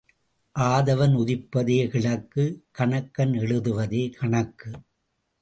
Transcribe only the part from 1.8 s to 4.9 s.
கிழக்கு கணக்கன் எழுதுவதே கணக்கு.